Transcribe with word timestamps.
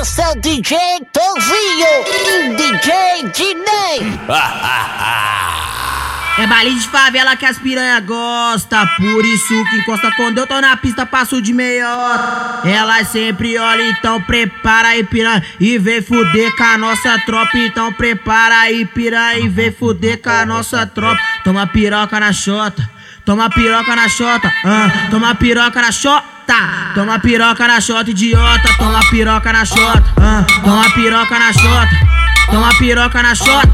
Esse 0.00 0.22
é 0.22 0.28
o 0.30 0.34
DJ 0.34 0.78
Tozinho, 1.12 2.56
DJ 2.56 3.30
Dinei. 3.34 4.18
É 6.38 6.46
baile 6.46 6.74
de 6.74 6.88
favela 6.88 7.36
que 7.36 7.44
as 7.44 7.58
piranha 7.58 8.00
gosta 8.00 8.86
Por 8.96 9.24
isso 9.26 9.64
que 9.66 9.76
encosta. 9.76 10.10
Quando 10.12 10.38
eu 10.38 10.46
tô 10.46 10.58
na 10.58 10.74
pista 10.74 11.04
passo 11.04 11.42
de 11.42 11.52
meiota 11.52 12.66
Ela 12.66 13.04
sempre 13.04 13.58
olha, 13.58 13.90
então 13.90 14.22
prepara 14.22 14.88
aí 14.88 15.04
piranha 15.04 15.44
E 15.60 15.76
vem 15.76 16.00
fuder 16.00 16.56
com 16.56 16.64
a 16.64 16.78
nossa 16.78 17.18
tropa. 17.26 17.58
Então 17.58 17.92
prepara 17.92 18.58
aí 18.60 18.86
piranha 18.86 19.40
e 19.40 19.50
vem 19.50 19.70
fuder 19.70 20.22
com 20.22 20.30
a 20.30 20.46
nossa 20.46 20.86
tropa. 20.86 21.20
Toma 21.44 21.66
piroca 21.66 22.18
na 22.18 22.32
chota 22.32 22.88
Toma 23.22 23.50
piroca 23.50 23.94
na 23.94 24.08
chota 24.08 24.50
ah, 24.64 25.08
Toma 25.10 25.34
piroca 25.34 25.82
na 25.82 25.92
chota 25.92 26.39
Toma 26.94 27.18
piroca 27.18 27.66
na 27.66 27.80
chota, 27.80 28.10
idiota. 28.10 28.68
Toma 28.78 29.00
piroca 29.10 29.52
na 29.52 29.64
ah, 30.20 30.44
Toma 30.64 30.84
piroca 30.94 31.38
na 31.38 31.52
chota 31.52 31.88
Toma 32.50 32.70
piroca 32.78 33.22
na 33.22 33.34
chota 33.34 33.68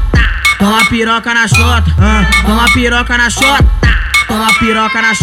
Toma 0.59 0.83
piroca 0.89 1.33
na 1.33 1.45
ah, 1.99 2.25
toma 2.45 2.65
piroca 2.73 3.17
na 3.17 3.29
chota, 3.29 3.63
toma 4.27 4.47
piroca 4.59 5.01
na 5.01 5.13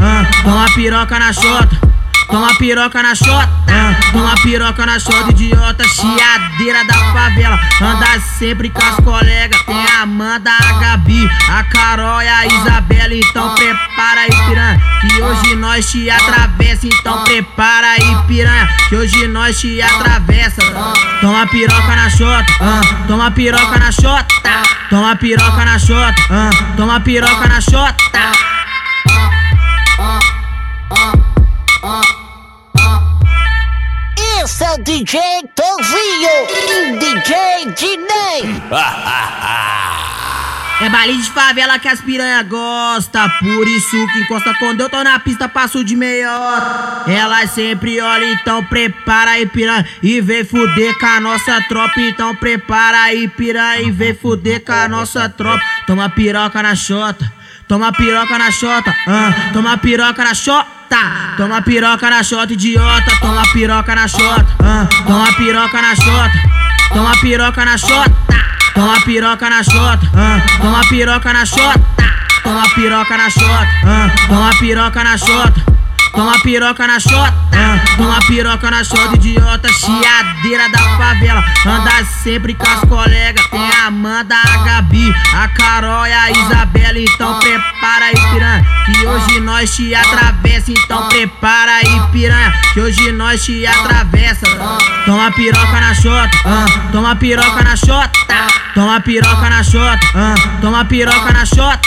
ah, 0.00 0.26
toma 0.42 0.66
piroca 0.74 1.18
na 1.18 1.32
chota. 2.28 2.32
Toma 2.32 2.54
piroca 2.58 3.02
na 3.02 3.14
chota, 3.14 3.48
ah, 3.68 3.94
toma 4.12 4.34
piroca 4.42 4.86
na 4.86 4.98
chota, 4.98 5.30
idiota, 5.30 5.84
chiadeira 5.88 6.84
da 6.84 6.94
favela. 7.12 7.58
Anda 7.80 8.20
sempre 8.38 8.70
com 8.70 8.82
as 8.82 8.96
colegas, 8.96 9.60
tem 9.62 9.86
a 9.86 10.02
Amanda, 10.02 10.50
a 10.50 10.72
Gabi, 10.78 11.28
a 11.48 11.64
Carol 11.64 12.22
e 12.22 12.28
a 12.28 12.46
Isabela. 12.46 13.14
Então 13.14 13.54
prepara 13.54 14.20
aí, 14.20 14.48
piranha, 14.48 14.80
que 15.00 15.22
hoje 15.22 15.56
nós 15.56 15.90
te 15.90 16.10
atravessa. 16.10 16.86
Então 16.86 17.24
prepara 17.24 17.88
aí, 17.92 18.16
piranha, 18.26 18.68
que 18.88 18.96
hoje 18.96 19.26
nós 19.28 19.58
te 19.58 19.80
atravessa. 19.80 20.62
Toma 21.20 21.46
piroca 21.46 21.96
na 21.96 22.10
chota, 22.10 22.52
toma 23.06 23.30
piroca 23.30 23.78
na 23.78 23.90
chota. 23.90 24.26
Toma 24.90 25.16
piroca 25.16 25.64
na 25.66 25.78
chota, 25.78 26.14
toma 26.76 27.00
piroca 27.00 27.46
na 27.46 27.60
chota. 27.60 28.57
Esse 34.48 34.64
é 34.64 34.78
DJ 34.78 35.20
Tozinho, 35.54 36.98
DJ 36.98 37.74
Dinei. 37.76 38.62
É 40.80 40.88
baile 40.88 41.16
de 41.16 41.28
favela 41.32 41.76
que 41.76 41.88
as 41.88 42.00
piranha 42.00 42.40
gosta 42.44 43.28
Por 43.40 43.66
isso 43.66 44.06
que 44.12 44.20
encosta. 44.20 44.54
Quando 44.60 44.80
eu 44.80 44.88
tô 44.88 45.02
na 45.02 45.18
pista 45.18 45.48
passo 45.48 45.82
de 45.82 45.96
meiota 45.96 47.02
Ela 47.08 47.48
sempre 47.48 48.00
olha, 48.00 48.30
então 48.30 48.64
prepara 48.64 49.32
aí 49.32 49.46
piranha 49.46 49.84
E 50.00 50.20
vem 50.20 50.44
fuder 50.44 50.96
com 50.96 51.06
a 51.06 51.18
nossa 51.18 51.60
tropa. 51.62 52.00
Então 52.00 52.32
prepara 52.36 53.02
aí 53.02 53.26
piranha 53.26 53.82
e 53.82 53.90
vem 53.90 54.14
fuder 54.14 54.64
com 54.64 54.70
a 54.70 54.88
nossa 54.88 55.28
tropa. 55.28 55.64
Toma 55.84 56.08
piroca 56.10 56.62
na 56.62 56.76
chota 56.76 57.37
Toma 57.68 57.92
piroca 57.92 58.38
na 58.38 58.50
chota, 58.50 58.94
ah, 59.06 59.32
toma 59.52 59.76
piroca 59.76 60.24
na 60.24 60.32
chota. 60.34 60.66
Toma 61.36 61.60
piroca 61.62 62.08
na 62.10 62.22
chota, 62.24 62.52
idiota. 62.52 63.12
Toma 63.20 63.42
piroca 63.52 63.94
na 63.94 64.06
chota, 64.08 64.46
ah, 64.60 64.86
toma 65.06 65.26
piroca 65.36 65.82
na 65.82 65.94
chota. 65.94 66.32
Toma 66.94 67.12
piroca 67.20 67.64
na 67.64 67.76
chota. 67.76 68.10
Toma 68.74 69.00
piroca 69.04 69.50
na 69.50 69.62
chota, 69.62 70.06
ah, 70.16 70.40
toma 70.60 70.80
piroca 70.88 71.32
na 71.32 71.44
chota. 71.44 71.80
Toma 72.42 72.64
piroca 72.74 73.16
na 73.18 73.28
chota, 73.30 73.68
ah, 73.84 74.10
toma 74.28 74.50
piroca 74.60 75.04
na 75.04 75.18
chota. 75.18 75.60
Toma 76.12 76.38
piroca 76.40 76.86
na 76.86 76.98
chota, 76.98 77.34
ah, 77.52 77.78
toma 77.96 78.18
piroca 78.26 78.70
na 78.70 78.82
chota, 78.82 79.14
idiota, 79.14 79.68
chiadeira 79.72 80.68
da 80.70 80.78
favela. 80.96 81.44
Anda 81.66 82.04
sempre 82.04 82.54
com 82.54 82.66
as 82.68 82.80
colegas, 82.80 83.46
tem 83.48 83.60
a 83.60 83.86
Amanda, 83.86 84.34
a 84.34 84.64
Gabi, 84.64 85.14
a 85.34 85.48
Carol 85.48 86.06
e 86.06 86.12
a 86.12 86.30
Isabela. 86.30 86.98
Então 86.98 87.38
prepara 87.38 88.06
aí, 88.06 88.32
piranha, 88.32 88.66
que 88.84 89.06
hoje 89.06 89.40
nós 89.40 89.74
te 89.74 89.94
atravessa. 89.94 90.72
Então 90.72 91.08
prepara 91.08 91.72
aí, 91.72 92.00
piranha, 92.12 92.52
que 92.72 92.80
hoje 92.80 93.12
nós 93.12 93.44
te 93.44 93.66
atravessa. 93.66 94.46
Toma 95.04 95.30
piroca 95.32 95.80
na 95.80 95.94
chota, 95.94 96.38
toma 96.92 97.16
piroca 97.16 97.62
na 97.62 97.76
chota. 97.76 98.18
Toma 98.74 99.00
piroca 99.00 99.50
na 99.50 99.62
chota, 99.64 100.06
toma 100.60 100.84
piroca 100.84 101.32
na 101.32 101.44
chota. 101.44 101.80